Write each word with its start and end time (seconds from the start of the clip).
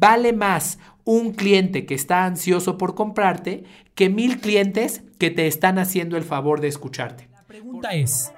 Vale 0.00 0.32
más 0.32 0.78
un 1.04 1.32
cliente 1.32 1.84
que 1.84 1.94
está 1.94 2.24
ansioso 2.24 2.78
por 2.78 2.94
comprarte 2.94 3.64
que 3.94 4.08
mil 4.08 4.40
clientes 4.40 5.02
que 5.18 5.30
te 5.30 5.46
están 5.46 5.78
haciendo 5.78 6.16
el 6.16 6.24
favor 6.24 6.62
de 6.62 6.68
escucharte. 6.68 7.28
La 7.34 7.42
pregunta 7.42 7.90
es, 7.90 8.32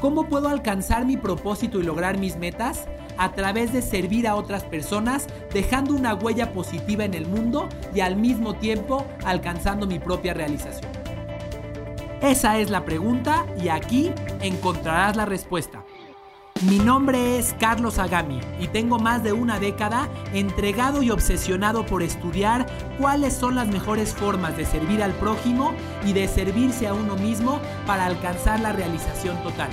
¿cómo 0.00 0.28
puedo 0.28 0.48
alcanzar 0.48 1.06
mi 1.06 1.16
propósito 1.16 1.78
y 1.78 1.84
lograr 1.84 2.18
mis 2.18 2.36
metas? 2.36 2.88
A 3.18 3.34
través 3.34 3.72
de 3.72 3.82
servir 3.82 4.26
a 4.26 4.34
otras 4.34 4.64
personas, 4.64 5.28
dejando 5.54 5.94
una 5.94 6.14
huella 6.14 6.52
positiva 6.52 7.04
en 7.04 7.14
el 7.14 7.26
mundo 7.26 7.68
y 7.94 8.00
al 8.00 8.16
mismo 8.16 8.56
tiempo 8.56 9.06
alcanzando 9.24 9.86
mi 9.86 10.00
propia 10.00 10.34
realización. 10.34 10.90
Esa 12.20 12.58
es 12.58 12.68
la 12.68 12.84
pregunta 12.84 13.46
y 13.62 13.68
aquí 13.68 14.10
encontrarás 14.40 15.14
la 15.14 15.24
respuesta. 15.24 15.84
Mi 16.62 16.78
nombre 16.78 17.38
es 17.38 17.54
Carlos 17.60 17.98
Agami 17.98 18.40
y 18.58 18.68
tengo 18.68 18.98
más 18.98 19.22
de 19.22 19.34
una 19.34 19.60
década 19.60 20.08
entregado 20.32 21.02
y 21.02 21.10
obsesionado 21.10 21.84
por 21.84 22.02
estudiar 22.02 22.66
cuáles 22.98 23.34
son 23.34 23.56
las 23.56 23.68
mejores 23.68 24.14
formas 24.14 24.56
de 24.56 24.64
servir 24.64 25.02
al 25.02 25.12
prójimo 25.12 25.74
y 26.06 26.14
de 26.14 26.26
servirse 26.28 26.86
a 26.86 26.94
uno 26.94 27.14
mismo 27.16 27.60
para 27.86 28.06
alcanzar 28.06 28.60
la 28.60 28.72
realización 28.72 29.42
total. 29.42 29.68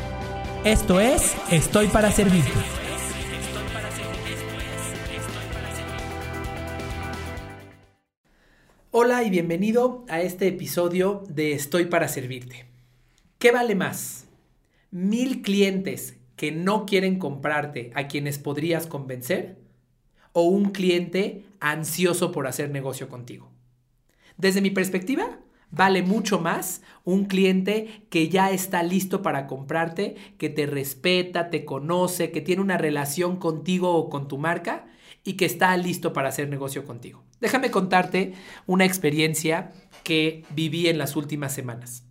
Esto 0.66 1.00
es 1.00 1.34
Estoy 1.50 1.88
para 1.88 2.12
Servirte. 2.12 2.52
Hola 8.92 9.24
y 9.24 9.30
bienvenido 9.30 10.06
a 10.10 10.22
este 10.22 10.48
episodio 10.48 11.24
de 11.30 11.54
Estoy 11.54 11.86
para 11.86 12.10
Servirte. 12.10 12.66
¿Qué 13.40 13.52
vale 13.52 13.74
más? 13.74 14.26
¿Mil 14.92 15.42
clientes 15.42 16.18
que 16.36 16.52
no 16.52 16.86
quieren 16.86 17.20
comprarte 17.20 17.92
a 17.96 18.08
quienes 18.08 18.40
podrías 18.40 18.88
convencer? 18.88 19.58
¿O 20.32 20.44
un 20.44 20.72
cliente 20.72 21.46
ansioso 21.60 22.32
por 22.32 22.48
hacer 22.48 22.72
negocio 22.72 23.08
contigo? 23.08 23.52
Desde 24.38 24.62
mi 24.62 24.72
perspectiva, 24.72 25.40
vale 25.70 26.02
mucho 26.02 26.40
más 26.40 26.82
un 27.04 27.26
cliente 27.26 28.06
que 28.10 28.30
ya 28.30 28.52
está 28.52 28.84
listo 28.84 29.22
para 29.22 29.48
comprarte, 29.48 30.16
que 30.38 30.50
te 30.50 30.66
respeta, 30.66 31.50
te 31.50 31.66
conoce, 31.66 32.32
que 32.32 32.42
tiene 32.42 32.62
una 32.62 32.78
relación 32.78 33.38
contigo 33.38 33.96
o 33.96 34.10
con 34.10 34.28
tu 34.28 34.38
marca 34.38 34.86
y 35.24 35.34
que 35.34 35.46
está 35.46 35.76
listo 35.78 36.14
para 36.14 36.30
hacer 36.30 36.50
negocio 36.50 36.86
contigo. 36.86 37.24
Déjame 37.40 37.72
contarte 37.72 38.34
una 38.66 38.86
experiencia 38.86 39.72
que 40.04 40.46
viví 40.50 40.88
en 40.88 40.98
las 40.98 41.16
últimas 41.16 41.54
semanas. 41.54 42.06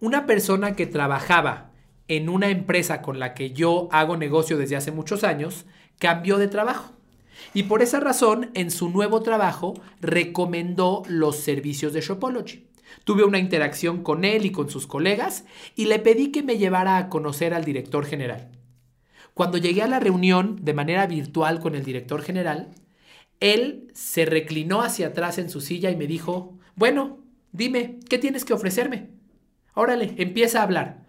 Una 0.00 0.26
persona 0.26 0.74
que 0.74 0.86
trabajaba 0.86 1.71
en 2.16 2.28
una 2.28 2.50
empresa 2.50 3.00
con 3.00 3.18
la 3.18 3.32
que 3.32 3.52
yo 3.52 3.88
hago 3.90 4.18
negocio 4.18 4.58
desde 4.58 4.76
hace 4.76 4.90
muchos 4.90 5.24
años 5.24 5.64
cambió 5.98 6.36
de 6.36 6.46
trabajo. 6.46 6.92
Y 7.54 7.62
por 7.62 7.80
esa 7.80 8.00
razón, 8.00 8.50
en 8.52 8.70
su 8.70 8.90
nuevo 8.90 9.22
trabajo, 9.22 9.80
recomendó 10.02 11.04
los 11.08 11.36
servicios 11.36 11.94
de 11.94 12.02
Shopology. 12.02 12.66
Tuve 13.04 13.24
una 13.24 13.38
interacción 13.38 14.02
con 14.02 14.26
él 14.26 14.44
y 14.44 14.52
con 14.52 14.68
sus 14.68 14.86
colegas 14.86 15.46
y 15.74 15.86
le 15.86 16.00
pedí 16.00 16.30
que 16.30 16.42
me 16.42 16.58
llevara 16.58 16.98
a 16.98 17.08
conocer 17.08 17.54
al 17.54 17.64
director 17.64 18.04
general. 18.04 18.50
Cuando 19.32 19.56
llegué 19.56 19.80
a 19.80 19.88
la 19.88 19.98
reunión 19.98 20.58
de 20.60 20.74
manera 20.74 21.06
virtual 21.06 21.60
con 21.60 21.74
el 21.74 21.82
director 21.82 22.20
general, 22.20 22.68
él 23.40 23.88
se 23.94 24.26
reclinó 24.26 24.82
hacia 24.82 25.08
atrás 25.08 25.38
en 25.38 25.48
su 25.48 25.62
silla 25.62 25.90
y 25.90 25.96
me 25.96 26.06
dijo, 26.06 26.58
bueno, 26.74 27.20
dime, 27.52 28.00
¿qué 28.10 28.18
tienes 28.18 28.44
que 28.44 28.52
ofrecerme? 28.52 29.08
Órale, 29.72 30.14
empieza 30.18 30.60
a 30.60 30.64
hablar. 30.64 31.02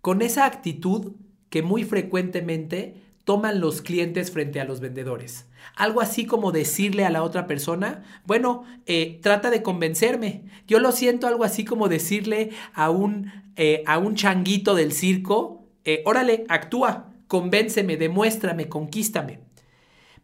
Con 0.00 0.22
esa 0.22 0.46
actitud 0.46 1.12
que 1.50 1.62
muy 1.62 1.84
frecuentemente 1.84 3.02
toman 3.28 3.60
los 3.60 3.82
clientes 3.82 4.30
frente 4.30 4.58
a 4.58 4.64
los 4.64 4.80
vendedores. 4.80 5.46
Algo 5.76 6.00
así 6.00 6.24
como 6.24 6.50
decirle 6.50 7.04
a 7.04 7.10
la 7.10 7.22
otra 7.22 7.46
persona, 7.46 8.02
bueno, 8.24 8.64
eh, 8.86 9.18
trata 9.22 9.50
de 9.50 9.62
convencerme. 9.62 10.44
Yo 10.66 10.78
lo 10.78 10.92
siento 10.92 11.26
algo 11.26 11.44
así 11.44 11.64
como 11.64 11.88
decirle 11.88 12.52
a 12.72 12.88
un, 12.88 13.30
eh, 13.56 13.82
a 13.86 13.98
un 13.98 14.14
changuito 14.14 14.74
del 14.74 14.92
circo, 14.92 15.68
eh, 15.84 16.02
órale, 16.06 16.46
actúa, 16.48 17.10
convénceme, 17.26 17.98
demuéstrame, 17.98 18.70
conquístame. 18.70 19.40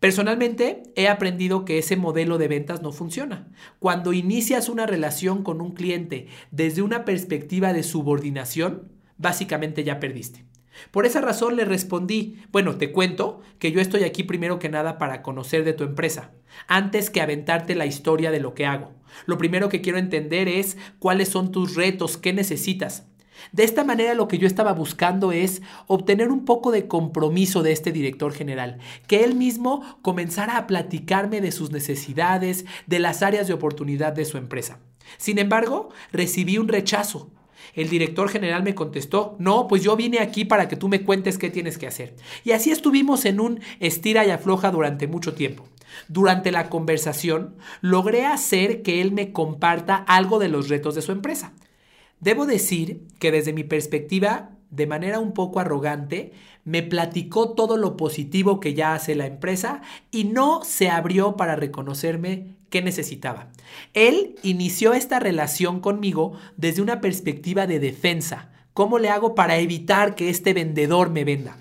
Personalmente 0.00 0.82
he 0.96 1.08
aprendido 1.08 1.64
que 1.64 1.76
ese 1.76 1.96
modelo 1.96 2.38
de 2.38 2.48
ventas 2.48 2.80
no 2.80 2.90
funciona. 2.90 3.48
Cuando 3.80 4.14
inicias 4.14 4.70
una 4.70 4.86
relación 4.86 5.42
con 5.42 5.60
un 5.60 5.72
cliente 5.72 6.28
desde 6.50 6.80
una 6.80 7.04
perspectiva 7.04 7.74
de 7.74 7.82
subordinación, 7.82 8.93
básicamente 9.24 9.82
ya 9.84 9.98
perdiste. 9.98 10.44
Por 10.90 11.06
esa 11.06 11.22
razón 11.22 11.56
le 11.56 11.64
respondí, 11.64 12.42
bueno, 12.52 12.76
te 12.76 12.92
cuento 12.92 13.40
que 13.58 13.72
yo 13.72 13.80
estoy 13.80 14.04
aquí 14.04 14.22
primero 14.22 14.58
que 14.58 14.68
nada 14.68 14.98
para 14.98 15.22
conocer 15.22 15.64
de 15.64 15.72
tu 15.72 15.82
empresa, 15.82 16.32
antes 16.68 17.08
que 17.08 17.22
aventarte 17.22 17.74
la 17.74 17.86
historia 17.86 18.30
de 18.30 18.40
lo 18.40 18.54
que 18.54 18.66
hago. 18.66 18.92
Lo 19.24 19.38
primero 19.38 19.70
que 19.70 19.80
quiero 19.80 19.98
entender 19.98 20.46
es 20.46 20.76
cuáles 20.98 21.30
son 21.30 21.52
tus 21.52 21.74
retos, 21.74 22.18
qué 22.18 22.34
necesitas. 22.34 23.06
De 23.52 23.64
esta 23.64 23.82
manera 23.82 24.14
lo 24.14 24.28
que 24.28 24.38
yo 24.38 24.46
estaba 24.46 24.72
buscando 24.72 25.32
es 25.32 25.62
obtener 25.86 26.30
un 26.30 26.44
poco 26.44 26.70
de 26.70 26.86
compromiso 26.86 27.62
de 27.62 27.72
este 27.72 27.90
director 27.90 28.32
general, 28.32 28.78
que 29.06 29.24
él 29.24 29.34
mismo 29.34 29.98
comenzara 30.02 30.58
a 30.58 30.66
platicarme 30.66 31.40
de 31.40 31.50
sus 31.50 31.70
necesidades, 31.70 32.66
de 32.86 32.98
las 32.98 33.22
áreas 33.22 33.46
de 33.46 33.54
oportunidad 33.54 34.12
de 34.12 34.26
su 34.26 34.36
empresa. 34.36 34.80
Sin 35.16 35.38
embargo, 35.38 35.88
recibí 36.12 36.58
un 36.58 36.68
rechazo. 36.68 37.30
El 37.74 37.88
director 37.88 38.28
general 38.28 38.62
me 38.62 38.74
contestó, 38.74 39.36
no, 39.38 39.66
pues 39.68 39.82
yo 39.82 39.96
vine 39.96 40.18
aquí 40.18 40.44
para 40.44 40.68
que 40.68 40.76
tú 40.76 40.88
me 40.88 41.02
cuentes 41.02 41.38
qué 41.38 41.50
tienes 41.50 41.78
que 41.78 41.86
hacer. 41.86 42.14
Y 42.44 42.52
así 42.52 42.70
estuvimos 42.70 43.24
en 43.24 43.40
un 43.40 43.60
estira 43.80 44.26
y 44.26 44.30
afloja 44.30 44.70
durante 44.70 45.06
mucho 45.06 45.34
tiempo. 45.34 45.66
Durante 46.08 46.50
la 46.50 46.68
conversación, 46.68 47.54
logré 47.80 48.26
hacer 48.26 48.82
que 48.82 49.00
él 49.00 49.12
me 49.12 49.32
comparta 49.32 49.96
algo 49.96 50.38
de 50.38 50.48
los 50.48 50.68
retos 50.68 50.94
de 50.94 51.02
su 51.02 51.12
empresa. 51.12 51.52
Debo 52.20 52.46
decir 52.46 53.02
que 53.18 53.30
desde 53.30 53.52
mi 53.52 53.64
perspectiva, 53.64 54.50
de 54.70 54.86
manera 54.86 55.18
un 55.18 55.32
poco 55.32 55.60
arrogante, 55.60 56.32
me 56.64 56.82
platicó 56.82 57.50
todo 57.50 57.76
lo 57.76 57.96
positivo 57.96 58.60
que 58.60 58.74
ya 58.74 58.94
hace 58.94 59.14
la 59.14 59.26
empresa 59.26 59.82
y 60.10 60.24
no 60.24 60.64
se 60.64 60.88
abrió 60.88 61.36
para 61.36 61.56
reconocerme 61.56 62.54
necesitaba. 62.82 63.48
Él 63.92 64.36
inició 64.42 64.94
esta 64.94 65.20
relación 65.20 65.80
conmigo 65.80 66.38
desde 66.56 66.82
una 66.82 67.00
perspectiva 67.00 67.66
de 67.66 67.80
defensa. 67.80 68.50
¿Cómo 68.72 68.98
le 68.98 69.08
hago 69.08 69.34
para 69.34 69.58
evitar 69.58 70.14
que 70.14 70.30
este 70.30 70.52
vendedor 70.54 71.10
me 71.10 71.24
venda? 71.24 71.56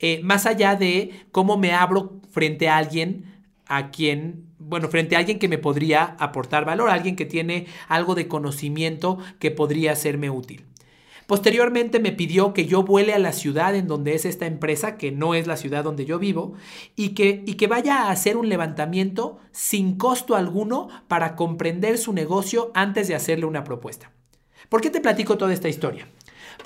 Eh, 0.00 0.20
más 0.22 0.46
allá 0.46 0.76
de 0.76 1.26
cómo 1.32 1.56
me 1.56 1.72
abro 1.72 2.20
frente 2.30 2.68
a 2.68 2.76
alguien 2.76 3.24
a 3.66 3.90
quien 3.90 4.48
bueno, 4.58 4.88
frente 4.88 5.16
a 5.16 5.20
alguien 5.20 5.38
que 5.38 5.48
me 5.48 5.58
podría 5.58 6.16
aportar 6.18 6.64
valor, 6.64 6.90
alguien 6.90 7.16
que 7.16 7.24
tiene 7.24 7.66
algo 7.88 8.14
de 8.14 8.28
conocimiento 8.28 9.18
que 9.38 9.50
podría 9.50 9.96
serme 9.96 10.30
útil. 10.30 10.67
Posteriormente 11.28 12.00
me 12.00 12.12
pidió 12.12 12.54
que 12.54 12.64
yo 12.64 12.84
vuele 12.84 13.12
a 13.12 13.18
la 13.18 13.34
ciudad 13.34 13.74
en 13.74 13.86
donde 13.86 14.14
es 14.14 14.24
esta 14.24 14.46
empresa, 14.46 14.96
que 14.96 15.12
no 15.12 15.34
es 15.34 15.46
la 15.46 15.58
ciudad 15.58 15.84
donde 15.84 16.06
yo 16.06 16.18
vivo, 16.18 16.54
y 16.96 17.10
que, 17.10 17.42
y 17.44 17.56
que 17.56 17.66
vaya 17.66 18.04
a 18.04 18.10
hacer 18.10 18.38
un 18.38 18.48
levantamiento 18.48 19.38
sin 19.52 19.98
costo 19.98 20.36
alguno 20.36 20.88
para 21.06 21.36
comprender 21.36 21.98
su 21.98 22.14
negocio 22.14 22.70
antes 22.72 23.08
de 23.08 23.14
hacerle 23.14 23.44
una 23.44 23.62
propuesta. 23.62 24.10
¿Por 24.70 24.80
qué 24.80 24.88
te 24.88 25.02
platico 25.02 25.36
toda 25.36 25.52
esta 25.52 25.68
historia? 25.68 26.08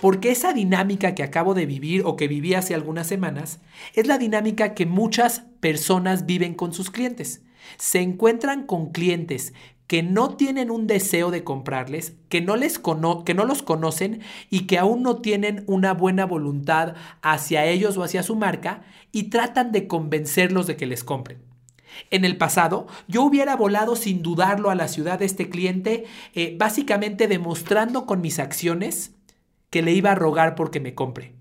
Porque 0.00 0.30
esa 0.30 0.52
dinámica 0.52 1.16
que 1.16 1.24
acabo 1.24 1.54
de 1.54 1.66
vivir 1.66 2.02
o 2.04 2.14
que 2.14 2.28
viví 2.28 2.54
hace 2.54 2.72
algunas 2.72 3.08
semanas 3.08 3.58
es 3.94 4.06
la 4.06 4.16
dinámica 4.16 4.74
que 4.74 4.86
muchas 4.86 5.40
personas 5.58 6.24
viven 6.24 6.54
con 6.54 6.72
sus 6.72 6.92
clientes 6.92 7.42
se 7.78 8.00
encuentran 8.00 8.64
con 8.66 8.92
clientes 8.92 9.52
que 9.92 10.02
no 10.02 10.36
tienen 10.36 10.70
un 10.70 10.86
deseo 10.86 11.30
de 11.30 11.44
comprarles, 11.44 12.16
que 12.30 12.40
no, 12.40 12.56
les 12.56 12.78
que 12.78 13.34
no 13.34 13.44
los 13.44 13.62
conocen 13.62 14.22
y 14.48 14.60
que 14.60 14.78
aún 14.78 15.02
no 15.02 15.20
tienen 15.20 15.64
una 15.66 15.92
buena 15.92 16.24
voluntad 16.24 16.94
hacia 17.20 17.66
ellos 17.66 17.98
o 17.98 18.02
hacia 18.02 18.22
su 18.22 18.34
marca 18.34 18.84
y 19.12 19.24
tratan 19.24 19.70
de 19.70 19.86
convencerlos 19.86 20.66
de 20.66 20.76
que 20.78 20.86
les 20.86 21.04
compren. 21.04 21.42
En 22.10 22.24
el 22.24 22.38
pasado, 22.38 22.86
yo 23.06 23.22
hubiera 23.22 23.54
volado 23.54 23.94
sin 23.94 24.22
dudarlo 24.22 24.70
a 24.70 24.74
la 24.74 24.88
ciudad 24.88 25.18
de 25.18 25.26
este 25.26 25.50
cliente, 25.50 26.04
eh, 26.32 26.56
básicamente 26.58 27.28
demostrando 27.28 28.06
con 28.06 28.22
mis 28.22 28.38
acciones 28.38 29.14
que 29.68 29.82
le 29.82 29.92
iba 29.92 30.12
a 30.12 30.14
rogar 30.14 30.54
porque 30.54 30.80
me 30.80 30.94
compre. 30.94 31.34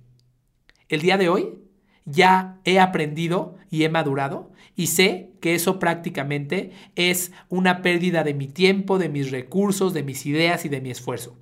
El 0.90 1.00
día 1.00 1.18
de 1.18 1.30
hoy, 1.30 1.61
ya 2.06 2.60
he 2.66 2.80
aprendido 2.80 3.58
y 3.70 3.84
he 3.84 3.90
madurado 3.90 4.52
y 4.76 4.88
sé 4.88 5.32
que 5.42 5.56
eso 5.56 5.80
prácticamente 5.80 6.72
es 6.96 7.32
una 7.50 7.82
pérdida 7.82 8.24
de 8.24 8.34
mi 8.34 8.48
tiempo, 8.48 8.98
de 8.98 9.10
mis 9.10 9.32
recursos, 9.32 9.94
de 9.94 10.04
mis 10.04 10.26
ideas 10.26 10.66
y 10.66 10.70
de 10.70 10.82
mi 10.82 10.92
esfuerzo. 10.92 11.38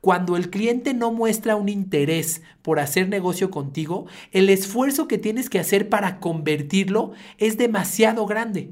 Cuando 0.00 0.36
el 0.36 0.50
cliente 0.50 0.94
no 0.94 1.12
muestra 1.12 1.56
un 1.56 1.68
interés 1.68 2.42
por 2.62 2.80
hacer 2.80 3.08
negocio 3.08 3.50
contigo, 3.50 4.06
el 4.32 4.48
esfuerzo 4.48 5.08
que 5.08 5.18
tienes 5.18 5.48
que 5.48 5.58
hacer 5.58 5.88
para 5.88 6.18
convertirlo 6.20 7.12
es 7.38 7.56
demasiado 7.56 8.26
grande. 8.26 8.70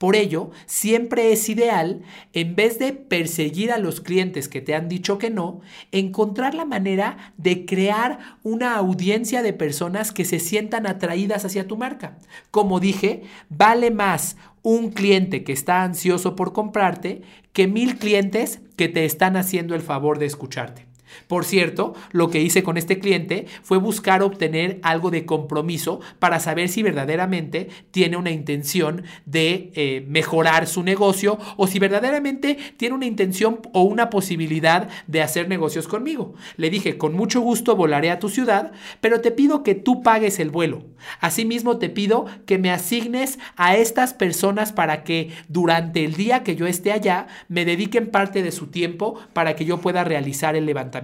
Por 0.00 0.16
ello, 0.16 0.50
siempre 0.64 1.30
es 1.30 1.50
ideal, 1.50 2.00
en 2.32 2.56
vez 2.56 2.78
de 2.78 2.94
perseguir 2.94 3.70
a 3.70 3.76
los 3.76 4.00
clientes 4.00 4.48
que 4.48 4.62
te 4.62 4.74
han 4.74 4.88
dicho 4.88 5.18
que 5.18 5.28
no, 5.28 5.60
encontrar 5.92 6.54
la 6.54 6.64
manera 6.64 7.34
de 7.36 7.66
crear 7.66 8.18
una 8.42 8.76
audiencia 8.76 9.42
de 9.42 9.52
personas 9.52 10.10
que 10.10 10.24
se 10.24 10.40
sientan 10.40 10.86
atraídas 10.86 11.44
hacia 11.44 11.68
tu 11.68 11.76
marca. 11.76 12.16
Como 12.50 12.80
dije, 12.80 13.24
vale 13.50 13.90
más 13.90 14.38
un 14.62 14.88
cliente 14.88 15.44
que 15.44 15.52
está 15.52 15.82
ansioso 15.82 16.34
por 16.34 16.54
comprarte 16.54 17.20
que 17.52 17.66
mil 17.66 17.98
clientes 17.98 18.62
que 18.76 18.88
te 18.88 19.04
están 19.04 19.36
haciendo 19.36 19.74
el 19.74 19.82
favor 19.82 20.18
de 20.18 20.24
escucharte. 20.24 20.89
Por 21.26 21.44
cierto, 21.44 21.94
lo 22.12 22.30
que 22.30 22.40
hice 22.40 22.62
con 22.62 22.76
este 22.76 22.98
cliente 22.98 23.46
fue 23.62 23.78
buscar 23.78 24.22
obtener 24.22 24.78
algo 24.82 25.10
de 25.10 25.24
compromiso 25.24 26.00
para 26.18 26.40
saber 26.40 26.68
si 26.68 26.82
verdaderamente 26.82 27.68
tiene 27.90 28.16
una 28.16 28.30
intención 28.30 29.04
de 29.26 29.70
eh, 29.74 30.04
mejorar 30.08 30.66
su 30.66 30.82
negocio 30.82 31.38
o 31.56 31.66
si 31.66 31.78
verdaderamente 31.78 32.56
tiene 32.76 32.94
una 32.94 33.06
intención 33.06 33.60
o 33.72 33.82
una 33.82 34.10
posibilidad 34.10 34.88
de 35.06 35.22
hacer 35.22 35.48
negocios 35.48 35.88
conmigo. 35.88 36.34
Le 36.56 36.70
dije, 36.70 36.98
con 36.98 37.14
mucho 37.14 37.40
gusto 37.40 37.76
volaré 37.76 38.10
a 38.10 38.18
tu 38.18 38.28
ciudad, 38.28 38.72
pero 39.00 39.20
te 39.20 39.30
pido 39.30 39.62
que 39.62 39.74
tú 39.74 40.02
pagues 40.02 40.38
el 40.38 40.50
vuelo. 40.50 40.84
Asimismo, 41.20 41.78
te 41.78 41.88
pido 41.88 42.26
que 42.46 42.58
me 42.58 42.70
asignes 42.70 43.38
a 43.56 43.76
estas 43.76 44.14
personas 44.14 44.72
para 44.72 45.02
que 45.02 45.30
durante 45.48 46.04
el 46.04 46.14
día 46.14 46.42
que 46.42 46.56
yo 46.56 46.66
esté 46.66 46.92
allá 46.92 47.26
me 47.48 47.64
dediquen 47.64 48.10
parte 48.10 48.42
de 48.42 48.52
su 48.52 48.66
tiempo 48.68 49.18
para 49.32 49.56
que 49.56 49.64
yo 49.64 49.78
pueda 49.78 50.04
realizar 50.04 50.56
el 50.56 50.66
levantamiento 50.66 50.99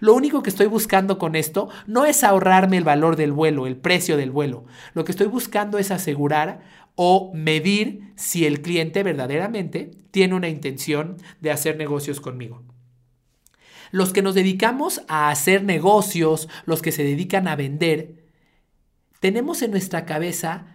lo 0.00 0.14
único 0.14 0.42
que 0.42 0.50
estoy 0.50 0.66
buscando 0.66 1.18
con 1.18 1.36
esto 1.36 1.68
no 1.86 2.04
es 2.04 2.24
ahorrarme 2.24 2.76
el 2.76 2.84
valor 2.84 3.16
del 3.16 3.32
vuelo, 3.32 3.66
el 3.66 3.76
precio 3.76 4.16
del 4.16 4.30
vuelo. 4.30 4.64
Lo 4.94 5.04
que 5.04 5.12
estoy 5.12 5.26
buscando 5.26 5.78
es 5.78 5.90
asegurar 5.90 6.60
o 6.94 7.30
medir 7.34 8.12
si 8.16 8.46
el 8.46 8.62
cliente 8.62 9.02
verdaderamente 9.02 9.90
tiene 10.10 10.34
una 10.34 10.48
intención 10.48 11.16
de 11.40 11.50
hacer 11.50 11.76
negocios 11.76 12.20
conmigo. 12.20 12.62
Los 13.92 14.12
que 14.12 14.22
nos 14.22 14.34
dedicamos 14.34 15.02
a 15.08 15.30
hacer 15.30 15.62
negocios, 15.62 16.48
los 16.64 16.82
que 16.82 16.92
se 16.92 17.04
dedican 17.04 17.48
a 17.48 17.56
vender, 17.56 18.26
tenemos 19.20 19.62
en 19.62 19.70
nuestra 19.70 20.04
cabeza 20.04 20.66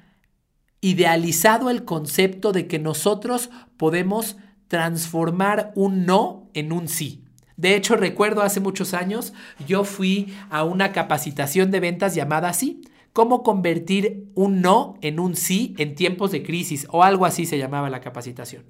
idealizado 0.80 1.70
el 1.70 1.86
concepto 1.86 2.52
de 2.52 2.68
que 2.68 2.80
nosotros 2.80 3.50
podemos 3.78 4.38
transformar 4.68 5.72
un 5.76 6.06
no 6.06 6.50
en 6.54 6.72
un 6.72 6.88
sí. 6.88 7.26
De 7.62 7.76
hecho, 7.76 7.96
recuerdo 7.96 8.42
hace 8.42 8.60
muchos 8.60 8.96
años, 8.96 9.34
yo 9.68 9.84
fui 9.84 10.34
a 10.50 10.64
una 10.64 10.92
capacitación 10.92 11.70
de 11.70 11.80
ventas 11.80 12.16
llamada 12.16 12.50
así, 12.50 12.82
cómo 13.14 13.44
convertir 13.44 14.26
un 14.34 14.62
no 14.62 14.98
en 15.02 15.20
un 15.20 15.36
sí 15.36 15.76
en 15.78 15.94
tiempos 15.94 16.32
de 16.32 16.42
crisis 16.42 16.88
o 16.90 17.04
algo 17.04 17.24
así 17.24 17.46
se 17.46 17.60
llamaba 17.60 17.92
la 17.92 18.02
capacitación. 18.02 18.64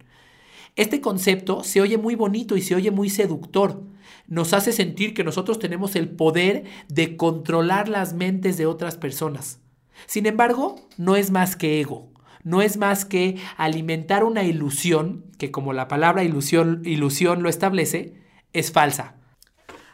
Este 0.76 1.00
concepto 1.00 1.64
se 1.64 1.80
oye 1.80 1.98
muy 1.98 2.16
bonito 2.16 2.58
y 2.58 2.62
se 2.62 2.76
oye 2.76 2.92
muy 2.92 3.10
seductor. 3.10 3.82
Nos 4.28 4.52
hace 4.52 4.74
sentir 4.74 5.14
que 5.14 5.24
nosotros 5.24 5.58
tenemos 5.58 5.96
el 5.96 6.10
poder 6.10 6.66
de 6.90 7.16
controlar 7.16 7.88
las 7.88 8.14
mentes 8.14 8.58
de 8.58 8.66
otras 8.66 8.98
personas. 8.98 9.62
Sin 10.06 10.26
embargo, 10.26 10.76
no 10.98 11.16
es 11.16 11.32
más 11.32 11.56
que 11.56 11.80
ego. 11.80 12.12
No 12.44 12.62
es 12.62 12.76
más 12.76 13.06
que 13.06 13.38
alimentar 13.56 14.26
una 14.26 14.44
ilusión, 14.44 15.24
que 15.38 15.50
como 15.50 15.72
la 15.72 15.88
palabra 15.88 16.26
ilusión, 16.26 16.82
ilusión 16.84 17.42
lo 17.42 17.48
establece, 17.48 18.20
es 18.54 18.72
falsa. 18.72 19.16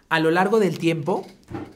A 0.09 0.19
lo 0.19 0.31
largo 0.31 0.59
del 0.59 0.80
tiempo 0.80 1.25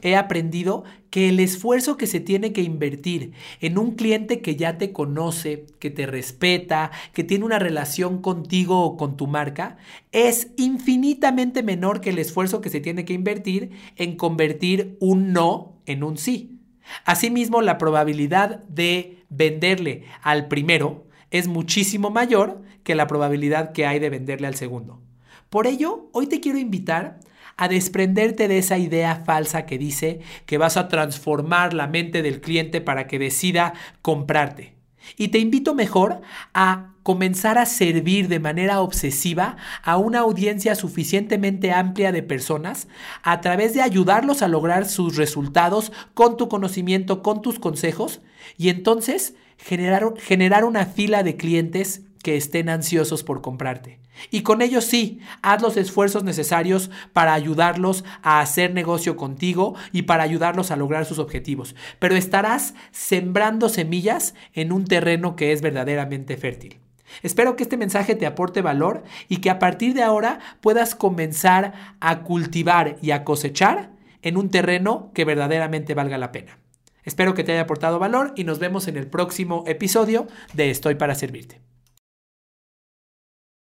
he 0.00 0.16
aprendido 0.16 0.84
que 1.10 1.28
el 1.28 1.38
esfuerzo 1.38 1.98
que 1.98 2.06
se 2.06 2.18
tiene 2.18 2.54
que 2.54 2.62
invertir 2.62 3.32
en 3.60 3.76
un 3.76 3.94
cliente 3.94 4.40
que 4.40 4.56
ya 4.56 4.78
te 4.78 4.90
conoce, 4.90 5.66
que 5.78 5.90
te 5.90 6.06
respeta, 6.06 6.90
que 7.12 7.24
tiene 7.24 7.44
una 7.44 7.58
relación 7.58 8.22
contigo 8.22 8.80
o 8.80 8.96
con 8.96 9.18
tu 9.18 9.26
marca, 9.26 9.76
es 10.12 10.48
infinitamente 10.56 11.62
menor 11.62 12.00
que 12.00 12.08
el 12.08 12.18
esfuerzo 12.18 12.62
que 12.62 12.70
se 12.70 12.80
tiene 12.80 13.04
que 13.04 13.12
invertir 13.12 13.72
en 13.96 14.16
convertir 14.16 14.96
un 14.98 15.34
no 15.34 15.74
en 15.84 16.02
un 16.02 16.16
sí. 16.16 16.58
Asimismo, 17.04 17.60
la 17.60 17.76
probabilidad 17.76 18.64
de 18.64 19.24
venderle 19.28 20.04
al 20.22 20.48
primero 20.48 21.06
es 21.30 21.48
muchísimo 21.48 22.08
mayor 22.08 22.62
que 22.82 22.94
la 22.94 23.06
probabilidad 23.06 23.72
que 23.72 23.84
hay 23.84 23.98
de 23.98 24.08
venderle 24.08 24.46
al 24.46 24.54
segundo. 24.54 25.01
Por 25.52 25.66
ello, 25.66 26.08
hoy 26.12 26.28
te 26.28 26.40
quiero 26.40 26.56
invitar 26.56 27.20
a 27.58 27.68
desprenderte 27.68 28.48
de 28.48 28.56
esa 28.56 28.78
idea 28.78 29.16
falsa 29.26 29.66
que 29.66 29.76
dice 29.76 30.20
que 30.46 30.56
vas 30.56 30.78
a 30.78 30.88
transformar 30.88 31.74
la 31.74 31.86
mente 31.86 32.22
del 32.22 32.40
cliente 32.40 32.80
para 32.80 33.06
que 33.06 33.18
decida 33.18 33.74
comprarte. 34.00 34.74
Y 35.18 35.28
te 35.28 35.38
invito 35.38 35.74
mejor 35.74 36.22
a 36.54 36.94
comenzar 37.02 37.58
a 37.58 37.66
servir 37.66 38.28
de 38.28 38.40
manera 38.40 38.80
obsesiva 38.80 39.58
a 39.82 39.98
una 39.98 40.20
audiencia 40.20 40.74
suficientemente 40.74 41.70
amplia 41.70 42.12
de 42.12 42.22
personas 42.22 42.88
a 43.22 43.42
través 43.42 43.74
de 43.74 43.82
ayudarlos 43.82 44.40
a 44.40 44.48
lograr 44.48 44.88
sus 44.88 45.16
resultados 45.16 45.92
con 46.14 46.38
tu 46.38 46.48
conocimiento, 46.48 47.22
con 47.22 47.42
tus 47.42 47.58
consejos 47.58 48.22
y 48.56 48.70
entonces 48.70 49.34
generar, 49.58 50.14
generar 50.16 50.64
una 50.64 50.86
fila 50.86 51.22
de 51.22 51.36
clientes 51.36 52.06
que 52.22 52.36
estén 52.36 52.68
ansiosos 52.68 53.22
por 53.22 53.40
comprarte. 53.40 53.98
Y 54.30 54.42
con 54.42 54.62
ellos 54.62 54.84
sí, 54.84 55.20
haz 55.42 55.62
los 55.62 55.76
esfuerzos 55.76 56.24
necesarios 56.24 56.90
para 57.12 57.34
ayudarlos 57.34 58.04
a 58.22 58.40
hacer 58.40 58.72
negocio 58.72 59.16
contigo 59.16 59.74
y 59.92 60.02
para 60.02 60.22
ayudarlos 60.22 60.70
a 60.70 60.76
lograr 60.76 61.04
sus 61.04 61.18
objetivos. 61.18 61.74
Pero 61.98 62.14
estarás 62.14 62.74
sembrando 62.90 63.68
semillas 63.68 64.34
en 64.54 64.72
un 64.72 64.84
terreno 64.84 65.36
que 65.36 65.52
es 65.52 65.62
verdaderamente 65.62 66.36
fértil. 66.36 66.78
Espero 67.22 67.56
que 67.56 67.64
este 67.64 67.76
mensaje 67.76 68.14
te 68.14 68.26
aporte 68.26 68.62
valor 68.62 69.02
y 69.28 69.38
que 69.38 69.50
a 69.50 69.58
partir 69.58 69.92
de 69.94 70.02
ahora 70.02 70.38
puedas 70.60 70.94
comenzar 70.94 71.96
a 72.00 72.22
cultivar 72.22 72.96
y 73.02 73.10
a 73.10 73.24
cosechar 73.24 73.90
en 74.22 74.36
un 74.36 74.50
terreno 74.50 75.10
que 75.14 75.24
verdaderamente 75.24 75.94
valga 75.94 76.16
la 76.16 76.32
pena. 76.32 76.58
Espero 77.04 77.34
que 77.34 77.44
te 77.44 77.52
haya 77.52 77.62
aportado 77.62 77.98
valor 77.98 78.32
y 78.36 78.44
nos 78.44 78.60
vemos 78.60 78.86
en 78.86 78.96
el 78.96 79.08
próximo 79.08 79.64
episodio 79.66 80.28
de 80.54 80.70
Estoy 80.70 80.94
para 80.94 81.16
Servirte. 81.16 81.71